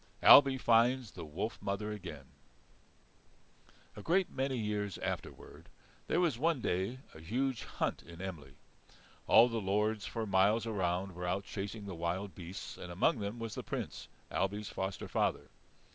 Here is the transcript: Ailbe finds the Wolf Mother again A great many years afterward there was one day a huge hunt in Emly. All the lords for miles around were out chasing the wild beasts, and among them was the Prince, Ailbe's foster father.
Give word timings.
Ailbe 0.23 0.59
finds 0.59 1.11
the 1.11 1.23
Wolf 1.23 1.61
Mother 1.61 1.91
again 1.91 2.25
A 3.95 4.01
great 4.01 4.31
many 4.31 4.57
years 4.57 4.97
afterward 4.97 5.69
there 6.07 6.19
was 6.19 6.39
one 6.39 6.59
day 6.59 6.97
a 7.13 7.19
huge 7.21 7.65
hunt 7.65 8.01
in 8.01 8.17
Emly. 8.17 8.55
All 9.27 9.47
the 9.47 9.61
lords 9.61 10.07
for 10.07 10.25
miles 10.25 10.65
around 10.65 11.13
were 11.13 11.27
out 11.27 11.43
chasing 11.43 11.85
the 11.85 11.93
wild 11.93 12.33
beasts, 12.33 12.77
and 12.79 12.91
among 12.91 13.19
them 13.19 13.37
was 13.37 13.53
the 13.53 13.61
Prince, 13.61 14.07
Ailbe's 14.31 14.69
foster 14.69 15.07
father. 15.07 15.51